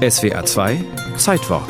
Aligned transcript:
SWA 0.00 0.42
2 0.42 0.82
Zeitwort. 1.18 1.68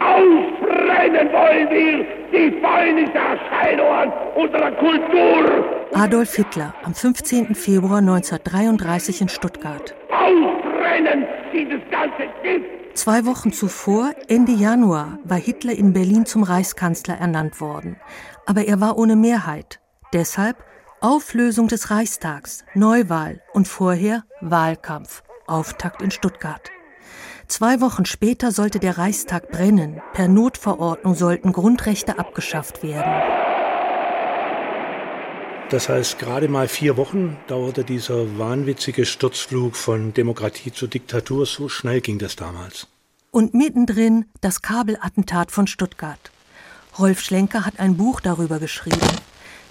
Aufbrennen 0.00 1.28
wollen 1.30 1.68
wir 1.68 2.06
die 2.32 2.58
feindliche 2.62 3.18
Erscheinungen 3.18 4.10
unserer 4.34 4.70
Kultur. 4.70 5.88
Adolf 5.92 6.34
Hitler 6.34 6.72
am 6.84 6.94
15. 6.94 7.54
Februar 7.54 7.98
1933 7.98 9.20
in 9.20 9.28
Stuttgart. 9.28 9.94
Aufbrennen 10.10 11.26
dieses 11.52 11.82
ganze 11.90 12.32
Gift. 12.42 12.64
Zwei 12.94 13.26
Wochen 13.26 13.52
zuvor, 13.52 14.12
Ende 14.28 14.52
Januar, 14.52 15.18
war 15.24 15.36
Hitler 15.36 15.74
in 15.74 15.92
Berlin 15.92 16.24
zum 16.24 16.44
Reichskanzler 16.44 17.18
ernannt 17.18 17.60
worden. 17.60 17.96
Aber 18.46 18.66
er 18.66 18.80
war 18.80 18.96
ohne 18.96 19.16
Mehrheit. 19.16 19.80
Deshalb 20.14 20.56
Auflösung 21.00 21.68
des 21.68 21.90
Reichstags, 21.90 22.64
Neuwahl 22.74 23.40
und 23.52 23.68
vorher 23.68 24.24
Wahlkampf, 24.40 25.22
Auftakt 25.46 26.02
in 26.02 26.10
Stuttgart. 26.10 26.70
Zwei 27.46 27.80
Wochen 27.80 28.04
später 28.04 28.50
sollte 28.50 28.80
der 28.80 28.98
Reichstag 28.98 29.50
brennen. 29.50 30.02
Per 30.12 30.26
Notverordnung 30.26 31.14
sollten 31.14 31.52
Grundrechte 31.52 32.18
abgeschafft 32.18 32.82
werden. 32.82 33.22
Das 35.70 35.88
heißt, 35.88 36.18
gerade 36.18 36.48
mal 36.48 36.66
vier 36.66 36.96
Wochen 36.96 37.36
dauerte 37.46 37.84
dieser 37.84 38.36
wahnwitzige 38.36 39.06
Sturzflug 39.06 39.76
von 39.76 40.12
Demokratie 40.14 40.72
zur 40.72 40.88
Diktatur. 40.88 41.46
So 41.46 41.68
schnell 41.68 42.00
ging 42.00 42.18
das 42.18 42.34
damals. 42.34 42.88
Und 43.30 43.54
mittendrin 43.54 44.24
das 44.40 44.62
Kabelattentat 44.62 45.52
von 45.52 45.68
Stuttgart. 45.68 46.32
Rolf 46.98 47.20
Schlenker 47.20 47.64
hat 47.64 47.78
ein 47.78 47.96
Buch 47.96 48.20
darüber 48.20 48.58
geschrieben. 48.58 48.98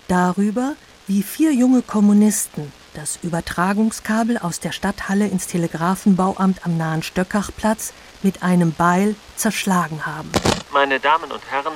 Darüber, 0.07 0.75
wie 1.07 1.23
vier 1.23 1.53
junge 1.53 1.81
Kommunisten 1.81 2.71
das 2.93 3.19
Übertragungskabel 3.23 4.37
aus 4.37 4.59
der 4.59 4.73
Stadthalle 4.73 5.27
ins 5.27 5.47
Telegrafenbauamt 5.47 6.65
am 6.65 6.77
nahen 6.77 7.01
Stöckachplatz 7.01 7.93
mit 8.23 8.43
einem 8.43 8.73
Beil 8.73 9.15
zerschlagen 9.37 10.05
haben. 10.05 10.29
Meine 10.73 10.99
Damen 10.99 11.31
und 11.31 11.41
Herren, 11.49 11.73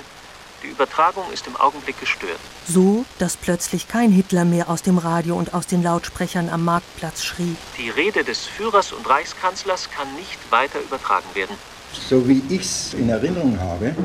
die 0.63 0.67
Übertragung 0.67 1.23
ist 1.31 1.47
im 1.47 1.55
Augenblick 1.55 1.99
gestört. 1.99 2.39
So, 2.67 3.05
dass 3.19 3.37
plötzlich 3.37 3.87
kein 3.87 4.11
Hitler 4.11 4.43
mehr 4.43 4.69
aus 4.69 4.81
dem 4.81 4.97
Radio 4.97 5.35
und 5.35 5.53
aus 5.53 5.65
den 5.65 5.81
Lautsprechern 5.81 6.49
am 6.49 6.65
Marktplatz 6.65 7.23
schrie. 7.23 7.55
Die 7.77 7.89
Rede 7.89 8.23
des 8.23 8.45
Führers 8.45 8.91
und 8.91 9.07
Reichskanzlers 9.07 9.89
kann 9.91 10.13
nicht 10.15 10.39
weiter 10.51 10.81
übertragen 10.81 11.29
werden. 11.33 11.55
So 11.93 12.27
wie 12.27 12.41
ich 12.49 12.61
es 12.61 12.93
in 12.93 13.09
Erinnerung 13.09 13.59
habe, 13.59 13.95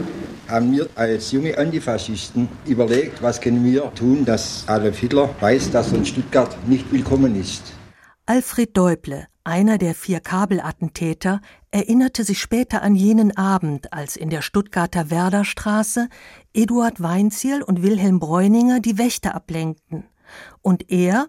haben 0.48 0.72
wir 0.72 0.88
als 0.94 1.32
junge 1.32 1.56
Antifaschisten 1.56 2.48
überlegt, 2.66 3.22
was 3.22 3.40
können 3.40 3.64
wir 3.64 3.92
tun, 3.94 4.24
dass 4.24 4.64
Adolf 4.66 4.98
Hitler 4.98 5.30
weiß, 5.40 5.70
dass 5.70 5.92
er 5.92 5.98
in 5.98 6.06
Stuttgart 6.06 6.56
nicht 6.68 6.92
willkommen 6.92 7.40
ist. 7.40 7.72
Alfred 8.26 8.76
Deuble, 8.76 9.26
einer 9.44 9.78
der 9.78 9.94
vier 9.94 10.20
Kabelattentäter, 10.20 11.40
erinnerte 11.70 12.24
sich 12.24 12.40
später 12.40 12.82
an 12.82 12.96
jenen 12.96 13.36
Abend, 13.36 13.92
als 13.92 14.16
in 14.16 14.30
der 14.30 14.42
Stuttgarter 14.42 15.10
Werderstraße 15.10 16.08
Eduard 16.52 17.00
Weinziel 17.00 17.62
und 17.62 17.82
Wilhelm 17.82 18.18
Bräuninger 18.18 18.80
die 18.80 18.98
Wächter 18.98 19.34
ablenkten. 19.34 20.04
Und 20.62 20.90
er, 20.90 21.26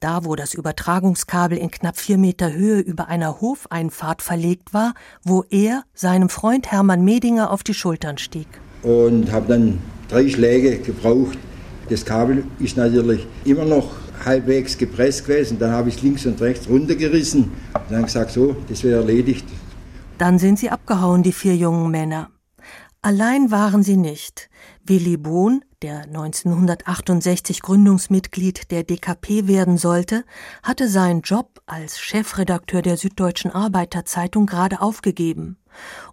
da 0.00 0.24
wo 0.24 0.36
das 0.36 0.54
Übertragungskabel 0.54 1.58
in 1.58 1.70
knapp 1.70 1.98
vier 1.98 2.18
Meter 2.18 2.52
Höhe 2.52 2.80
über 2.80 3.08
einer 3.08 3.40
Hofeinfahrt 3.40 4.22
verlegt 4.22 4.72
war, 4.72 4.94
wo 5.22 5.44
er 5.50 5.84
seinem 5.94 6.28
Freund 6.28 6.70
Hermann 6.70 7.04
Medinger 7.04 7.50
auf 7.50 7.62
die 7.62 7.74
Schultern 7.74 8.18
stieg. 8.18 8.48
Und 8.82 9.30
habe 9.30 9.48
dann 9.48 9.78
drei 10.08 10.28
Schläge 10.28 10.78
gebraucht. 10.78 11.38
Das 11.88 12.04
Kabel 12.04 12.44
ist 12.58 12.76
natürlich 12.76 13.26
immer 13.44 13.64
noch 13.64 13.90
halbwegs 14.24 14.78
gepresst 14.78 15.26
gewesen. 15.26 15.58
Dann 15.58 15.72
habe 15.72 15.88
ich 15.88 15.96
es 15.96 16.02
links 16.02 16.26
und 16.26 16.40
rechts 16.40 16.68
runtergerissen 16.68 17.44
und 17.74 17.90
dann 17.90 18.04
gesagt, 18.04 18.30
so, 18.30 18.56
das 18.68 18.84
wäre 18.84 19.00
erledigt. 19.00 19.44
Dann 20.18 20.38
sind 20.38 20.58
sie 20.58 20.70
abgehauen, 20.70 21.22
die 21.22 21.32
vier 21.32 21.56
jungen 21.56 21.90
Männer. 21.90 22.30
Allein 23.02 23.50
waren 23.50 23.82
sie 23.82 23.96
nicht. 23.96 24.50
Willy 24.84 25.16
Bohn, 25.16 25.64
der 25.82 26.02
1968 26.02 27.62
Gründungsmitglied 27.62 28.70
der 28.70 28.84
DKP 28.84 29.46
werden 29.46 29.78
sollte, 29.78 30.24
hatte 30.62 30.88
seinen 30.88 31.22
Job 31.22 31.62
als 31.66 31.98
Chefredakteur 31.98 32.82
der 32.82 32.96
Süddeutschen 32.96 33.50
Arbeiterzeitung 33.50 34.46
gerade 34.46 34.80
aufgegeben 34.82 35.56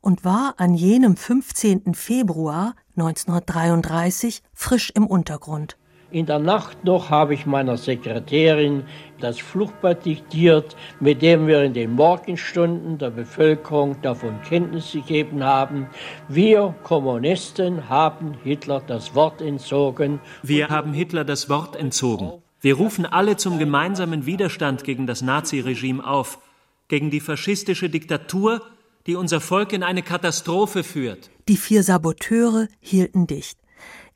und 0.02 0.24
war 0.24 0.56
an 0.58 0.74
jenem 0.74 1.18
15. 1.18 1.94
Februar 1.94 2.76
1933 2.96 4.42
frisch 4.54 4.92
im 4.96 5.06
Untergrund. 5.06 5.78
In 6.10 6.26
der 6.26 6.40
Nacht 6.40 6.86
noch 6.86 7.10
habe 7.10 7.34
ich 7.34 7.46
meiner 7.46 7.76
Sekretärin 7.76 8.84
das 9.20 9.40
Fluchtblatt 9.40 10.06
diktiert, 10.06 10.78
mit 11.02 11.22
dem 11.22 11.48
wir 11.48 11.64
in 11.64 11.74
den 11.74 11.92
Morgenstunden 11.94 12.98
der 12.98 13.10
Bevölkerung 13.10 14.02
davon 14.02 14.42
Kenntnis 14.42 14.94
gegeben 14.94 15.44
haben, 15.44 15.88
wir 16.30 16.74
Kommunisten 16.84 17.90
haben 17.90 18.36
Hitler 18.42 18.82
das 18.88 19.16
Wort 19.16 19.42
entzogen. 19.42 20.22
Wir 20.44 20.70
haben 20.70 20.94
Hitler 20.94 21.26
das 21.26 21.50
Wort 21.50 21.76
entzogen. 21.76 22.32
Wir 22.62 22.76
rufen 22.76 23.06
alle 23.06 23.36
zum 23.36 23.60
gemeinsamen 23.60 24.26
Widerstand 24.26 24.86
gegen 24.86 25.08
das 25.08 25.22
Naziregime 25.22 26.08
auf, 26.08 26.40
gegen 26.88 27.12
die 27.12 27.20
faschistische 27.20 27.90
Diktatur, 27.90 28.62
die 29.08 29.16
unser 29.16 29.42
Volk 29.42 29.74
in 29.74 29.84
eine 29.84 30.04
Katastrophe 30.04 30.84
führt. 30.84 31.30
Die 31.50 31.58
vier 31.58 31.84
Saboteure 31.84 32.70
hielten 32.80 33.28
dicht. 33.28 33.58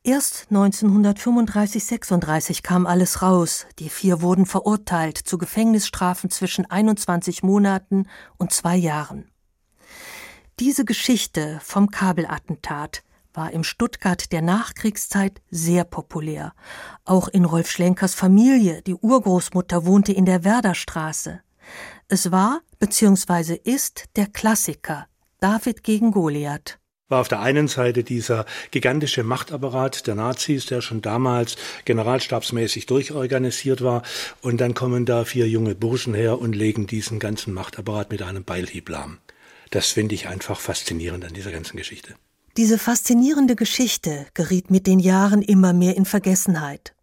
Erst 0.04 0.48
1935-36 0.50 2.64
kam 2.64 2.88
alles 2.88 3.22
raus. 3.22 3.68
Die 3.78 3.90
vier 3.90 4.24
wurden 4.24 4.48
verurteilt 4.48 5.20
zu 5.20 5.38
Gefängnisstrafen 5.38 6.32
zwischen 6.32 6.66
21 6.66 7.44
Monaten 7.44 8.08
und 8.38 8.52
zwei 8.52 8.76
Jahren. 8.76 9.30
Diese 10.60 10.86
Geschichte 10.86 11.60
vom 11.64 11.92
Kabelattentat 11.92 13.04
war 13.32 13.52
im 13.52 13.64
Stuttgart 13.64 14.32
der 14.32 14.42
Nachkriegszeit 14.42 15.40
sehr 15.52 15.84
populär. 15.84 16.54
Auch 17.06 17.28
in 17.28 17.46
Rolf 17.46 17.70
Schlenkers 17.70 18.16
Familie, 18.16 18.82
die 18.82 18.96
Urgroßmutter 18.96 19.86
wohnte 19.86 20.14
in 20.14 20.26
der 20.26 20.44
Werderstraße. 20.44 21.42
Es 22.08 22.32
war 22.32 22.62
bzw. 22.80 23.54
ist 23.54 24.06
der 24.16 24.26
Klassiker 24.26 25.06
David 25.40 25.84
gegen 25.84 26.12
Goliath 26.12 26.81
war 27.12 27.22
auf 27.22 27.28
der 27.28 27.42
einen 27.42 27.68
Seite 27.68 28.04
dieser 28.04 28.46
gigantische 28.72 29.24
Machtapparat 29.24 30.08
der 30.08 30.16
Nazis, 30.16 30.66
der 30.66 30.82
schon 30.82 31.02
damals 31.02 31.58
generalstabsmäßig 31.86 32.86
durchorganisiert 32.88 33.84
war. 33.84 34.02
Und 34.42 34.62
dann 34.62 34.74
kommen 34.74 35.06
da 35.06 35.26
vier 35.26 35.48
junge 35.48 35.76
Burschen 35.76 36.14
her 36.14 36.40
und 36.40 36.56
legen 36.56 36.88
diesen 36.88 37.20
ganzen 37.20 37.54
Machtapparat 37.54 38.10
mit 38.12 38.24
einem 38.24 38.44
Beilhieb 38.44 38.90
lahm. 38.90 39.20
Das 39.70 39.88
finde 39.88 40.16
ich 40.16 40.28
einfach 40.28 40.60
faszinierend 40.60 41.26
an 41.26 41.34
dieser 41.34 41.52
ganzen 41.52 41.78
Geschichte. 41.78 42.16
Diese 42.58 42.78
faszinierende 42.78 43.56
Geschichte 43.56 44.26
geriet 44.34 44.72
mit 44.72 44.88
den 44.88 45.00
Jahren 45.00 45.42
immer 45.42 45.72
mehr 45.72 45.96
in 45.96 46.06
Vergessenheit. 46.06 46.94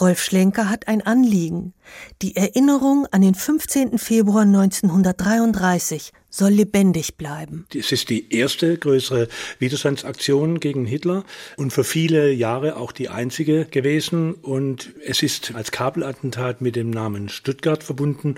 Rolf 0.00 0.22
Schlenker 0.22 0.70
hat 0.70 0.88
ein 0.88 1.02
Anliegen. 1.02 1.74
Die 2.22 2.36
Erinnerung 2.36 3.06
an 3.10 3.22
den 3.22 3.34
15. 3.34 3.98
Februar 3.98 4.42
1933 4.42 6.12
soll 6.30 6.50
lebendig 6.50 7.16
bleiben. 7.16 7.66
Es 7.74 7.92
ist 7.92 8.10
die 8.10 8.32
erste 8.34 8.76
größere 8.76 9.28
Widerstandsaktion 9.58 10.60
gegen 10.60 10.84
Hitler 10.84 11.24
und 11.56 11.72
für 11.72 11.84
viele 11.84 12.30
Jahre 12.32 12.76
auch 12.76 12.92
die 12.92 13.08
einzige 13.08 13.64
gewesen. 13.64 14.34
Und 14.34 14.92
es 15.04 15.22
ist 15.22 15.54
als 15.54 15.70
Kabelattentat 15.70 16.60
mit 16.60 16.76
dem 16.76 16.90
Namen 16.90 17.28
Stuttgart 17.28 17.82
verbunden. 17.82 18.36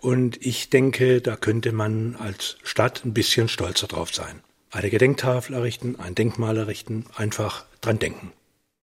Und 0.00 0.44
ich 0.44 0.70
denke, 0.70 1.20
da 1.20 1.36
könnte 1.36 1.72
man 1.72 2.16
als 2.16 2.56
Stadt 2.62 3.04
ein 3.04 3.14
bisschen 3.14 3.48
stolzer 3.48 3.86
drauf 3.86 4.14
sein. 4.14 4.40
Eine 4.70 4.90
Gedenktafel 4.90 5.56
errichten, 5.56 5.96
ein 5.98 6.14
Denkmal 6.14 6.56
errichten, 6.56 7.04
einfach 7.16 7.64
dran 7.80 7.98
denken. 7.98 8.32